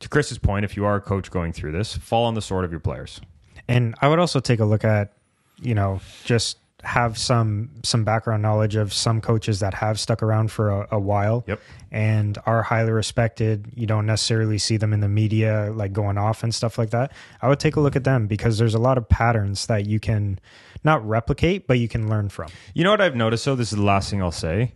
[0.00, 2.64] to Chris's point, if you are a coach going through this, fall on the sword
[2.64, 3.20] of your players.
[3.68, 5.12] And I would also take a look at,
[5.60, 10.52] you know, just have some some background knowledge of some coaches that have stuck around
[10.52, 11.60] for a, a while Yep.
[11.90, 13.66] and are highly respected.
[13.74, 17.10] You don't necessarily see them in the media like going off and stuff like that.
[17.42, 19.98] I would take a look at them because there's a lot of patterns that you
[19.98, 20.38] can
[20.84, 22.48] not replicate, but you can learn from.
[22.74, 23.56] You know what I've noticed though?
[23.56, 24.72] This is the last thing I'll say.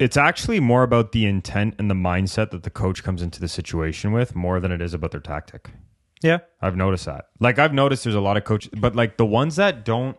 [0.00, 3.48] It's actually more about the intent and the mindset that the coach comes into the
[3.48, 5.68] situation with more than it is about their tactic.
[6.22, 6.38] Yeah.
[6.62, 7.26] I've noticed that.
[7.38, 10.16] Like I've noticed there's a lot of coaches, but like the ones that don't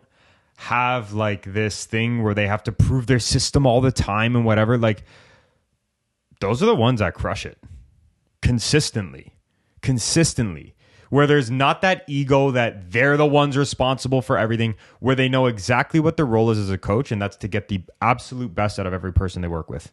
[0.56, 4.44] have like this thing where they have to prove their system all the time and
[4.44, 5.02] whatever, like
[6.40, 7.58] those are the ones that crush it
[8.40, 9.34] consistently.
[9.80, 10.76] Consistently.
[11.12, 15.44] Where there's not that ego that they're the ones responsible for everything, where they know
[15.44, 18.78] exactly what their role is as a coach, and that's to get the absolute best
[18.78, 19.92] out of every person they work with.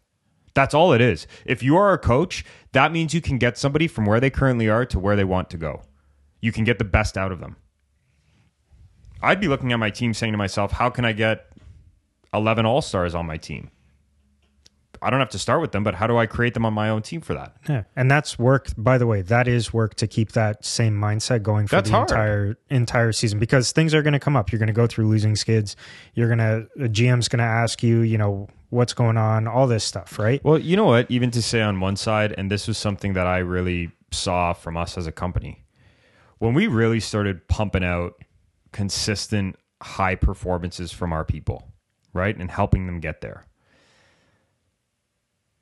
[0.54, 1.28] That's all it is.
[1.46, 4.70] If you are a coach, that means you can get somebody from where they currently
[4.70, 5.82] are to where they want to go.
[6.40, 7.58] You can get the best out of them.
[9.22, 11.52] I'd be looking at my team saying to myself, how can I get
[12.34, 13.72] 11 all stars on my team?
[15.02, 16.90] I don't have to start with them, but how do I create them on my
[16.90, 17.56] own team for that?
[17.68, 18.68] Yeah, and that's work.
[18.78, 21.96] By the way, that is work to keep that same mindset going for That's the
[21.96, 22.10] hard.
[22.10, 24.52] entire entire season because things are going to come up.
[24.52, 25.76] You're going to go through losing skids.
[26.14, 29.84] You're gonna the GM's going to ask you, you know, what's going on, all this
[29.84, 30.44] stuff, right?
[30.44, 31.10] Well, you know what?
[31.10, 34.78] Even to say on one side, and this was something that I really saw from
[34.78, 35.66] us as a company,
[36.38, 38.14] when we really started pumping out
[38.72, 41.72] consistent high performances from our people,
[42.14, 42.36] right?
[42.38, 43.46] And helping them get there.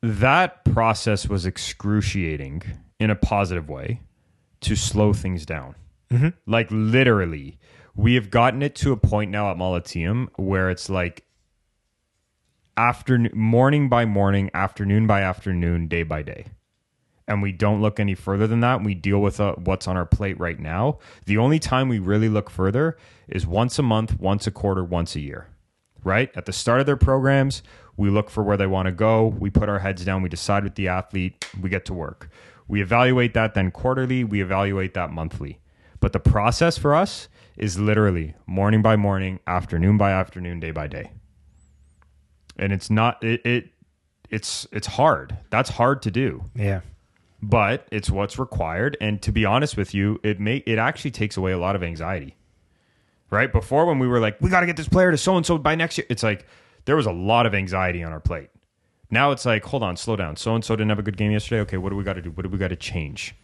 [0.02, 2.64] That process was excruciating
[3.00, 4.02] in a positive way
[4.62, 5.76] to slow things down.
[6.46, 7.60] Like literally,
[7.96, 11.26] we have gotten it to a point now at Molliteum where it's like
[12.78, 16.46] afternoon, morning by morning, afternoon by afternoon, day by day.
[17.28, 18.84] And we don't look any further than that.
[18.84, 21.00] We deal with uh, what's on our plate right now.
[21.26, 25.16] The only time we really look further is once a month, once a quarter, once
[25.16, 25.50] a year.
[26.04, 26.32] Right?
[26.38, 27.64] At the start of their programs,
[27.98, 29.28] we look for where they want to go.
[29.28, 30.22] We put our heads down.
[30.22, 31.46] We decide with the athlete.
[31.60, 32.30] We get to work.
[32.68, 34.24] We evaluate that then quarterly.
[34.24, 35.60] We evaluate that monthly.
[36.00, 37.28] But the process for us
[37.58, 41.12] is literally morning by morning, afternoon by afternoon, day by day
[42.58, 43.70] and it's not it, it
[44.30, 46.82] it's it's hard that's hard to do Yeah,
[47.42, 51.38] but it's what's required and to be honest with you it may it actually takes
[51.38, 52.36] away a lot of anxiety
[53.30, 55.46] right before when we were like we got to get this player to so and
[55.46, 56.46] so by next year it's like
[56.88, 58.50] there was a lot of anxiety on our plate.
[59.12, 60.38] Now it's like hold on slow down.
[60.38, 61.60] So and so didn't have a good game yesterday.
[61.62, 62.32] Okay what do we got to do?
[62.32, 63.36] What do we got to change?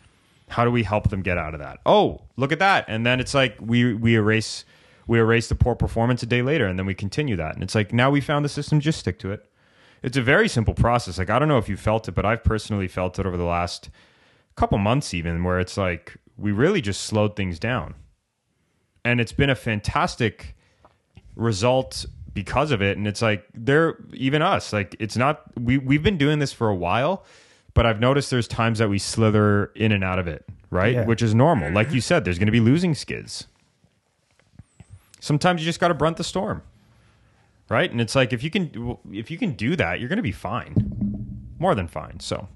[0.47, 1.79] How do we help them get out of that?
[1.85, 2.85] Oh look at that.
[2.87, 4.63] And then it's like we we erase
[5.07, 7.53] we erase the poor performance a day later and then we continue that.
[7.53, 9.45] And it's like now we found the system just stick to it.
[10.01, 11.17] It's a very simple process.
[11.17, 13.43] Like i don't know if you felt it but i've personally felt it over the
[13.43, 13.89] last
[14.55, 17.95] couple months even where it's like we really just slowed things down.
[19.03, 20.55] And it's been a fantastic
[21.35, 22.97] result because of it.
[22.97, 26.69] And it's like they're even us like it's not we we've been doing this for
[26.69, 27.23] a while
[27.73, 30.95] but i've noticed there's times that we slither in and out of it right?
[30.95, 31.05] Yeah.
[31.05, 31.71] which is normal.
[31.71, 33.47] Like you said there's going to be losing skids.
[35.19, 36.63] Sometimes you just got to brunt the storm
[37.69, 37.89] right?
[37.89, 40.31] And it's like if you can if you can do that you're going to be
[40.31, 40.75] fine.
[41.59, 42.19] More than fine.
[42.19, 42.49] So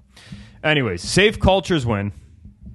[0.62, 2.12] anyways safe cultures win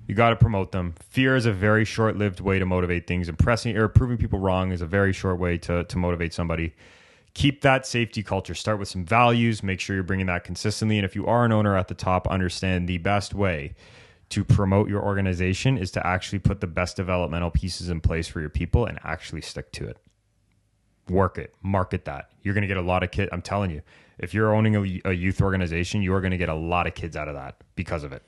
[0.08, 3.76] you got to promote them fear is a very short-lived way to motivate things impressing
[3.78, 6.74] or proving people wrong is a very short way to, to motivate somebody
[7.34, 11.06] keep that safety culture start with some values make sure you're bringing that consistently and
[11.06, 13.74] if you are an owner at the top understand the best way
[14.30, 18.42] to promote your organization is to actually put the best developmental pieces in place for
[18.42, 19.98] your people and actually stick to it
[21.10, 22.30] work it, market that.
[22.42, 23.30] You're going to get a lot of kids.
[23.32, 23.82] I'm telling you,
[24.18, 26.96] if you're owning a, a youth organization, you are going to get a lot of
[26.96, 28.24] kids out of that because of it.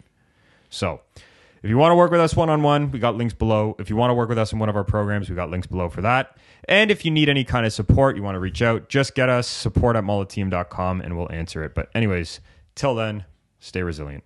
[0.70, 1.02] So,
[1.66, 3.76] if you want to work with us one on one, we got links below.
[3.80, 5.66] If you want to work with us in one of our programs, we got links
[5.66, 6.38] below for that.
[6.66, 9.30] And if you need any kind of support, you want to reach out, just get
[9.30, 11.74] us support at molliteum.com and we'll answer it.
[11.74, 12.40] But, anyways,
[12.76, 13.26] till then,
[13.60, 14.24] stay resilient.